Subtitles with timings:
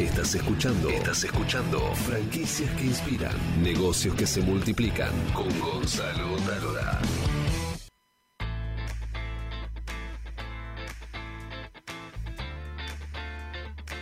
[0.00, 0.88] Estás escuchando.
[0.88, 1.94] Estás escuchando.
[1.94, 3.36] Franquicias que inspiran.
[3.62, 5.12] Negocios que se multiplican.
[5.34, 6.98] Con Gonzalo Talora.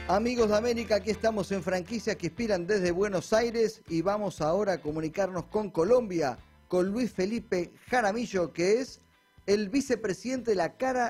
[0.07, 4.75] Amigos de América, aquí estamos en franquicias que inspiran desde Buenos Aires y vamos ahora
[4.75, 6.39] a comunicarnos con Colombia,
[6.69, 9.01] con Luis Felipe Jaramillo, que es
[9.46, 10.69] el vicepresidente de la,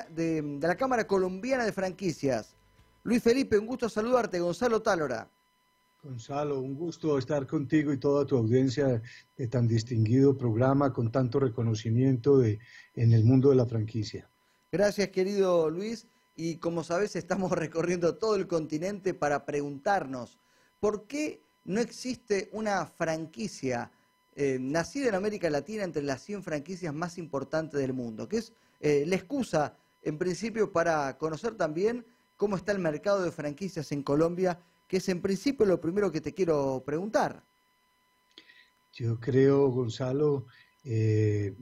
[0.09, 2.55] de la Cámara Colombiana de Franquicias.
[3.03, 4.39] Luis Felipe, un gusto saludarte.
[4.39, 5.29] Gonzalo Tálora.
[6.01, 9.01] Gonzalo, un gusto estar contigo y toda tu audiencia
[9.37, 12.59] de tan distinguido programa con tanto reconocimiento de,
[12.95, 14.29] en el mundo de la franquicia.
[14.71, 16.07] Gracias, querido Luis.
[16.35, 20.37] Y como sabes, estamos recorriendo todo el continente para preguntarnos
[20.79, 23.91] por qué no existe una franquicia
[24.35, 28.53] eh, nacida en América Latina entre las 100 franquicias más importantes del mundo, que es
[28.79, 32.05] eh, la excusa, en principio, para conocer también
[32.39, 34.57] cómo está el mercado de franquicias en Colombia,
[34.87, 37.43] que es en principio lo primero que te quiero preguntar.
[38.93, 40.45] Yo creo, Gonzalo,
[40.85, 41.53] eh,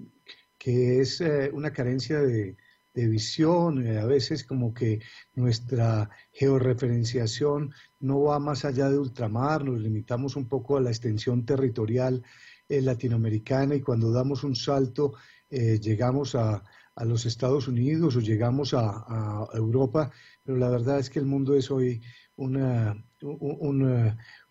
[0.56, 2.56] que es eh, una carencia de,
[2.94, 5.00] visión, eh, a veces como que
[5.34, 11.44] nuestra georreferenciación no va más allá de ultramar, nos limitamos un poco a la extensión
[11.44, 12.24] territorial
[12.70, 15.14] latinoamericana y cuando damos un salto
[15.50, 16.64] llegamos a,
[16.98, 20.12] a los Estados Unidos o llegamos a, Europa,
[20.44, 22.02] pero la verdad es que el mundo es hoy
[22.36, 22.96] una,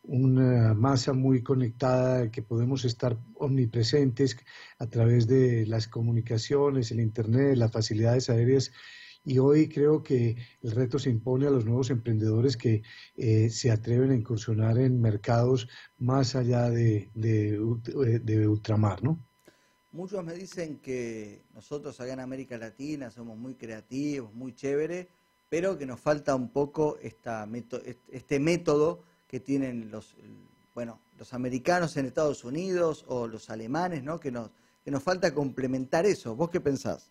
[0.03, 4.37] una, masa muy conectada, que podemos estar omnipresentes
[4.79, 8.71] a través de las comunicaciones, el Internet, las facilidades aéreas.
[9.25, 12.83] Y hoy creo que el reto se impone a los nuevos emprendedores que
[13.17, 17.59] eh, se atreven a incursionar en mercados más allá de, de,
[18.23, 19.27] de ultramar, ¿no?
[19.97, 25.09] Muchos me dicen que nosotros acá en América Latina somos muy creativos, muy chévere,
[25.49, 30.15] pero que nos falta un poco este método que tienen los,
[30.75, 34.21] bueno, los americanos en Estados Unidos o los alemanes, ¿no?
[34.21, 34.51] Que nos,
[34.85, 36.37] que nos falta complementar eso.
[36.37, 37.11] ¿Vos qué pensás?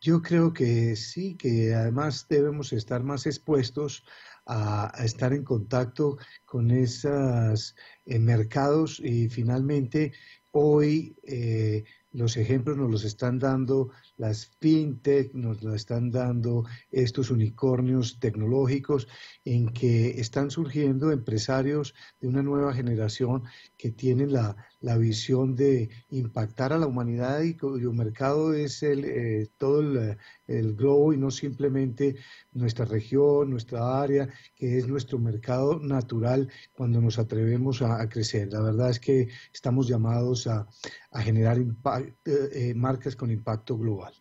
[0.00, 4.04] Yo creo que sí, que además debemos estar más expuestos
[4.46, 7.74] a, estar en contacto con esos
[8.06, 10.12] eh, mercados y finalmente
[10.50, 17.30] Hoy eh, los ejemplos nos los están dando las fintech, nos lo están dando estos
[17.30, 19.08] unicornios tecnológicos
[19.44, 23.44] en que están surgiendo empresarios de una nueva generación
[23.76, 29.04] que tienen la, la visión de impactar a la humanidad y cuyo mercado es el,
[29.04, 30.16] eh, todo el,
[30.46, 32.16] el, globo y no simplemente
[32.58, 38.52] nuestra región, nuestra área, que es nuestro mercado natural cuando nos atrevemos a, crecer.
[38.52, 40.68] La verdad es que estamos llamados a,
[41.10, 44.12] a generar eh, eh, marcas con impacto global.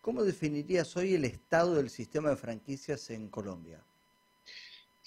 [0.00, 3.82] ¿Cómo definirías hoy el estado del sistema de franquicias en Colombia?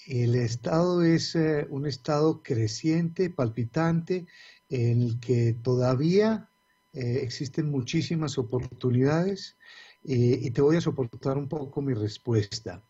[0.06, 1.36] El estado es
[1.68, 4.26] un estado creciente, palpitante,
[4.70, 6.48] en el que todavía
[6.92, 9.56] eh, existen muchísimas oportunidades
[10.04, 12.82] eh, y te voy a soportar un poco mi respuesta.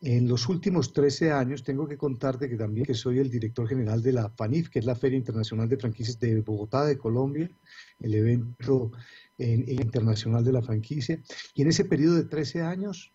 [0.00, 4.00] En los últimos 13 años tengo que contarte que también que soy el director general
[4.00, 7.50] de la FANIF, que es la Feria Internacional de Franquicias de Bogotá, de Colombia,
[7.98, 8.92] el evento
[9.38, 11.20] internacional de la franquicia.
[11.54, 13.12] Y en ese periodo de 13 años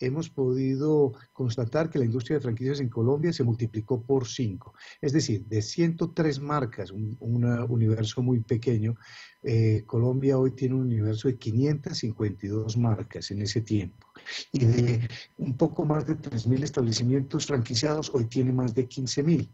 [0.00, 4.74] hemos podido constatar que la industria de franquicias en Colombia se multiplicó por cinco.
[5.00, 8.94] Es decir, de 103 marcas, un, universo muy pequeño,
[9.42, 14.06] eh, Colombia hoy tiene un universo de 552 marcas en ese tiempo.
[14.52, 19.48] Y de un poco más de 3.000 establecimientos franquiciados, hoy tiene más de 15.000.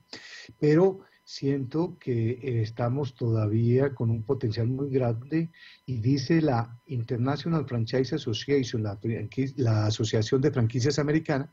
[0.58, 5.52] Pero siento que estamos todavía con un potencial muy grande
[5.86, 11.48] y dice la International Franchise Association, la Asociación de Franquicias Americana,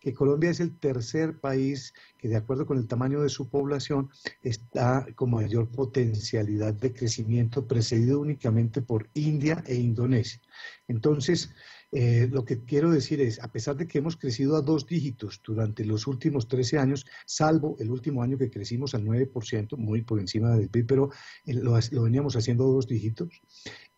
[0.00, 4.10] que Colombia es el tercer país que de acuerdo con el tamaño de su población
[4.42, 10.40] está con mayor potencialidad de crecimiento, precedido únicamente por India e Indonesia.
[10.88, 11.54] Entonces,
[11.92, 15.40] eh, lo que quiero decir es, a pesar de que hemos crecido a dos dígitos
[15.44, 20.20] durante los últimos 13 años, salvo el último año que crecimos al 9%, muy por
[20.20, 21.10] encima del PIB, pero
[21.44, 21.72] eh, lo,
[22.02, 23.42] veníamos haciendo a dos dígitos,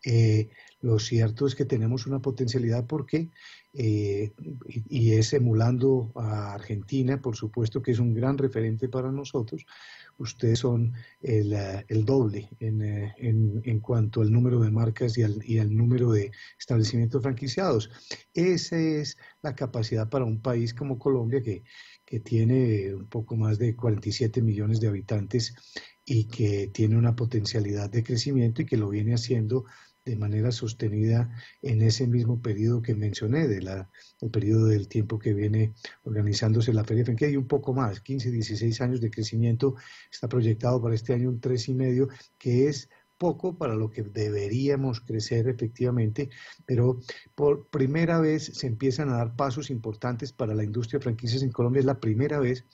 [0.05, 0.51] eh,
[0.81, 3.31] lo cierto es que tenemos una potencialidad porque,
[3.73, 4.33] y,
[4.89, 9.65] y, es emulando a Argentina, por supuesto que es un gran referente para nosotros,
[10.19, 15.23] ustedes son el, eh, doble eh, en, cuanto al número de marcas y
[15.59, 17.91] al, número de establecimientos franquiciados.
[18.35, 21.65] Esa es la capacidad para un país como Colombia que,
[22.05, 25.55] que tiene un poco más de 47 millones de habitantes
[26.05, 29.65] y que tiene una potencialidad de crecimiento y que lo viene haciendo
[30.05, 31.31] de manera sostenida
[31.63, 33.91] en ese mismo periodo que mencioné, de la,
[34.21, 38.31] el periodo del tiempo que viene organizándose la Feria Franquicia y un poco más, 15,
[38.31, 39.77] 16 años de crecimiento,
[40.11, 42.09] está proyectado para este año un 3,5,
[42.39, 42.89] que es
[43.23, 46.29] poco para lo que deberíamos crecer efectivamente,
[46.67, 46.99] pero
[47.37, 51.53] por primera vez se empiezan a dar pasos importantes para la industria de franquicias en
[51.53, 51.79] Colombia.
[51.79, 52.65] Es la primera vez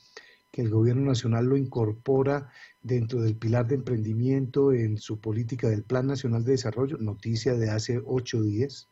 [0.50, 2.48] que el gobierno nacional lo incorpora
[2.82, 7.70] dentro del pilar de emprendimiento en su política del Plan Nacional de Desarrollo, noticia de
[7.70, 8.88] hace ocho días,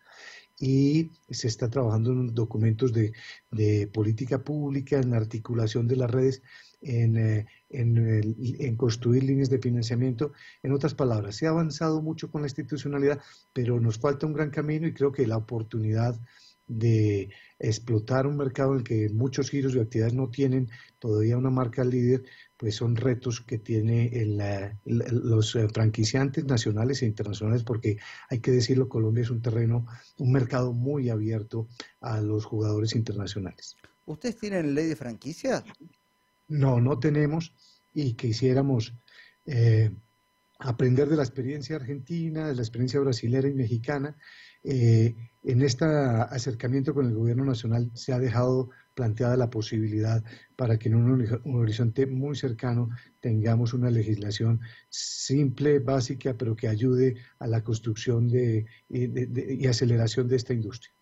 [0.59, 3.13] y se está trabajando en documentos de,
[3.51, 6.43] de política pública, en la articulación de las redes,
[6.81, 10.33] en, eh, en, construir líneas de financiamiento.
[10.63, 13.21] En otras palabras, se ha avanzado mucho con la institucionalidad,
[13.53, 16.19] pero nos falta un gran camino y creo que la oportunidad
[16.67, 20.69] de explotar un mercado en el que muchos giros de actividades no tienen
[20.99, 22.25] todavía una marca líder,
[22.57, 24.39] pues son retos que tienen
[24.85, 27.99] los eh, franquiciantes nacionales e internacionales, porque
[28.29, 29.87] hay que decirlo, Colombia es un terreno,
[30.19, 31.69] un mercado muy abierto
[32.01, 33.77] a los jugadores internacionales.
[34.07, 35.65] ¿Ustedes tienen ley de franquicia?
[36.49, 37.53] No, no tenemos
[37.93, 38.95] y quisiéramos
[39.47, 39.91] eh,
[40.59, 44.17] aprender de la experiencia argentina, de la experiencia brasilera y mexicana.
[44.69, 45.15] Eh,
[45.45, 50.25] en este acercamiento con el gobierno nacional se ha dejado planteada la posibilidad
[50.57, 52.91] para que en un, horizonte muy cercano
[53.21, 60.35] tengamos una legislación simple, básica, pero que ayude a la construcción de, y aceleración de
[60.35, 60.93] esta industria.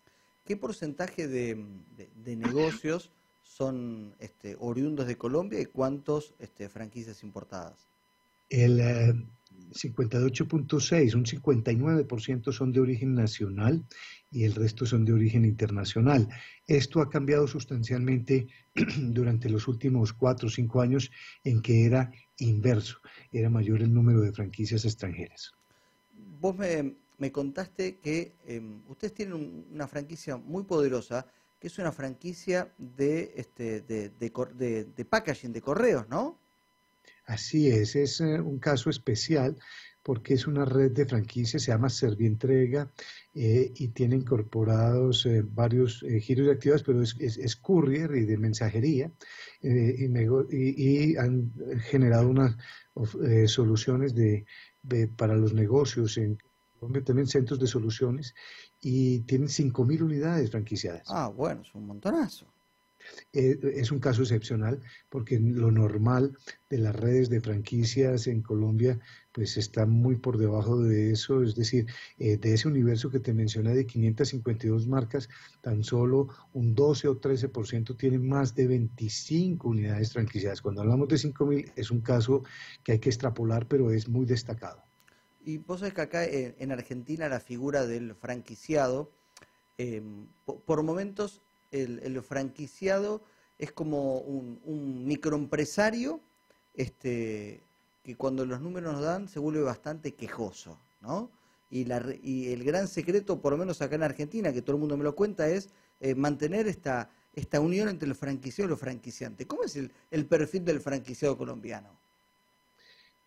[0.44, 1.56] ¿Qué porcentaje de,
[2.26, 3.10] negocios
[3.42, 7.86] son este, oriundos de Colombia y cuántos este, franquicias importadas?
[8.50, 9.26] El
[9.72, 13.84] 58.6, eh, un 59% son de origen nacional
[14.30, 16.28] y el resto son de origen internacional.
[16.66, 18.48] Esto ha cambiado sustancialmente
[18.98, 21.10] durante los últimos cuatro o cinco años
[21.44, 22.98] en que era inverso,
[23.32, 25.52] era mayor el número de franquicias extranjeras.
[26.40, 31.26] Vos me, contaste que em, ustedes tienen una franquicia muy poderosa,
[31.60, 36.38] que es una franquicia de, este, de, de, de packaging, de correos, ¿no?
[37.26, 39.56] Así es, es eh, un caso especial
[40.04, 42.92] porque es una red de franquicias, se llama Servientrega
[43.32, 48.36] eh, y tiene incorporados eh, varios eh, giros de actividades, pero es, courier y de
[48.36, 49.10] mensajería
[49.62, 51.52] y, han
[51.88, 52.56] generado unas
[53.46, 54.44] soluciones de,
[55.16, 56.38] para los negocios en
[57.06, 58.34] también centros de soluciones
[58.82, 61.04] y tienen 5.000 unidades franquiciadas.
[61.08, 62.53] Ah, bueno, es un montonazo.
[63.32, 66.36] Eh, es un caso excepcional porque lo normal
[66.70, 68.98] de las redes de franquicias en Colombia
[69.32, 71.86] pues está muy por debajo de eso, es decir,
[72.18, 75.28] eh, de ese universo que te mencioné de 552 marcas,
[75.60, 80.62] tan solo un 12 o 13% tienen más de 25 unidades franquiciadas.
[80.62, 82.44] Cuando hablamos de 5.000 es un caso
[82.84, 84.84] que hay que extrapolar, pero es muy destacado.
[85.44, 89.10] Y vos sabés que acá eh, en Argentina la figura del franquiciado,
[90.64, 91.42] por momentos
[91.82, 93.22] el, franquiciado
[93.58, 96.20] es como un, microempresario
[96.74, 97.60] este,
[98.02, 101.30] que cuando los números nos dan se vuelve bastante quejoso, ¿no?
[101.70, 104.80] Y, la, y el gran secreto, por lo menos acá en Argentina, que todo el
[104.80, 108.80] mundo me lo cuenta, es eh, mantener esta, esta unión entre el franquiciado y los
[108.80, 109.46] franquiciantes.
[109.46, 111.98] ¿Cómo es el, perfil del franquiciado colombiano?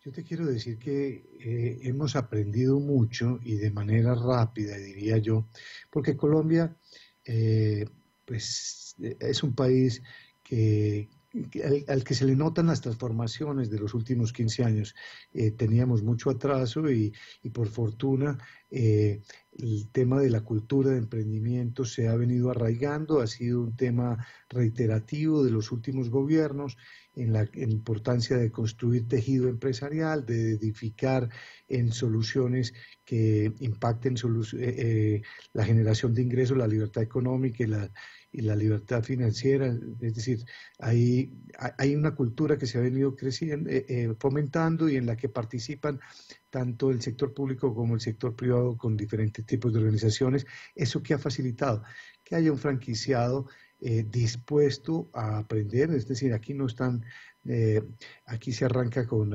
[0.02, 5.44] Yo te quiero decir que eh, hemos aprendido mucho y de manera rápida, diría yo,
[5.90, 6.74] porque Colombia
[7.26, 7.84] eh,
[8.28, 10.02] pues eh, es un país
[10.44, 11.08] que,
[11.88, 14.94] al, que se le notan las transformaciones de los últimos 15 años.
[15.32, 17.12] Eh, teníamos mucho atraso y,
[17.52, 18.38] por fortuna
[18.70, 23.74] eh, el tema de la cultura de emprendimiento se ha venido arraigando, ha sido un
[23.76, 26.76] tema reiterativo de los últimos gobiernos
[27.18, 31.28] en la, importancia de construir tejido empresarial, de edificar
[31.68, 34.16] en soluciones que impacten
[35.52, 37.90] la generación de ingresos, la libertad económica y la
[38.30, 40.44] y la libertad financiera, es decir,
[40.78, 41.32] hay,
[41.78, 45.28] hay una cultura que se ha venido creciendo, eh, eh, fomentando y en la que
[45.28, 45.98] participan
[46.50, 51.14] tanto el sector público como el sector privado con diferentes tipos de organizaciones, eso que
[51.14, 51.82] ha facilitado
[52.22, 53.46] que haya un franquiciado
[53.80, 57.04] eh, dispuesto a aprender, es decir, aquí no están,
[58.26, 59.32] aquí se arranca con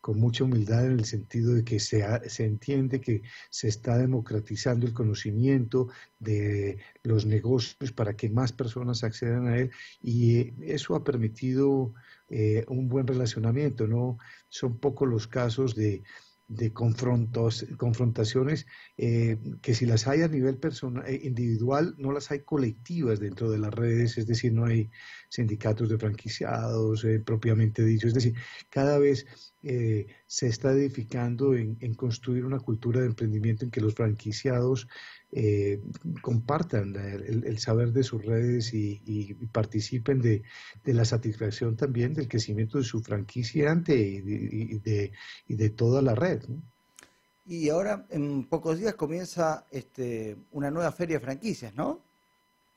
[0.00, 4.86] con mucha humildad en el sentido de que se, se entiende que se está democratizando
[4.86, 5.88] el conocimiento
[6.18, 9.70] de los negocios para que más personas accedan a él
[10.02, 11.92] y eso ha permitido
[12.30, 14.18] eh, un buen relacionamiento, ¿no?
[14.48, 16.02] Son pocos los casos de,
[16.50, 18.66] de confrontos, confrontaciones
[18.96, 23.52] eh, que si las hay a nivel personal, eh, individual, no las hay colectivas dentro
[23.52, 24.90] de las redes, es decir, no hay
[25.28, 28.34] sindicatos de franquiciados eh, propiamente dicho, es decir,
[28.68, 29.26] cada vez
[29.62, 34.88] se está edificando en, construir una cultura de emprendimiento en que los franquiciados
[36.22, 40.42] compartan el, saber de sus redes y, participen de,
[40.84, 44.20] la satisfacción también del crecimiento de su franquiciante y
[44.78, 45.12] de,
[45.48, 46.42] y de toda la red.
[47.50, 52.00] Y ahora, en pocos días, comienza este, una nueva feria de franquicias, ¿no?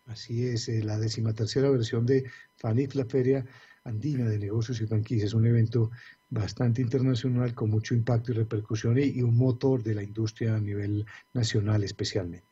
[0.08, 2.24] Así es, eh, la decimatercera versión de
[2.58, 3.46] FANIF, la Feria
[3.84, 5.92] Andina de Negocios y Franquicias, un evento
[6.34, 11.06] bastante internacional con mucho impacto y repercusión y, un motor de la industria a nivel
[11.34, 12.48] nacional especialmente.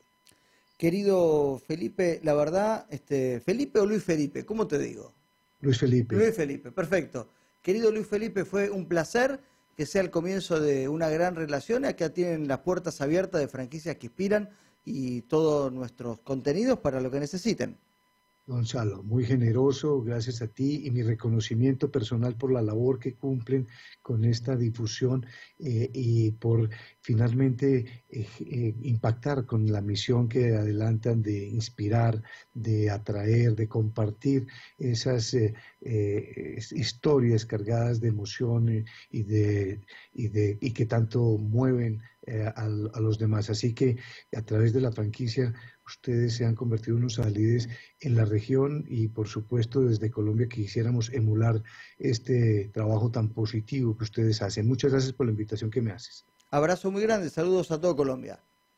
[0.77, 5.13] Querido Felipe, la verdad, este, Felipe o Luis Felipe, ¿cómo te digo?
[5.61, 6.15] Luis Felipe.
[6.15, 7.27] Luis Felipe, perfecto.
[7.61, 9.39] Querido Luis Felipe, fue un placer
[9.75, 11.85] que sea el comienzo de una gran relación.
[11.85, 14.49] Acá tienen las puertas abiertas de franquicias que inspiran
[14.85, 17.77] y todos nuestros contenidos para lo que necesiten.
[18.47, 23.67] Gonzalo, muy generoso, gracias a ti y mi reconocimiento personal por la labor que cumplen
[24.01, 25.25] con esta difusión
[25.59, 26.67] eh, y por
[27.01, 34.47] finalmente eh, eh, impactar con la misión que adelantan de inspirar, de atraer, de compartir
[34.79, 35.35] esas
[36.71, 39.81] historias cargadas de emoción y, de,
[40.13, 42.01] y, de, y que tanto mueven
[42.55, 43.49] a, a los demás.
[43.51, 43.97] Así que
[44.35, 45.53] a través de la franquicia
[45.91, 47.69] ustedes se han convertido en unos alides
[47.99, 51.61] en la región y por supuesto desde Colombia quisiéramos emular
[51.99, 54.67] este trabajo tan positivo que ustedes hacen.
[54.67, 56.25] Muchas gracias por la invitación que me haces.
[56.49, 58.43] Abrazo muy grande, saludos a todo Colombia.